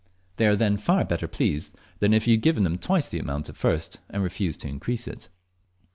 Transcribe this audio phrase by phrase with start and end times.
[0.37, 3.49] They are then far better pleased than if you had given them twice the amount
[3.49, 5.29] at first and refused to increase it.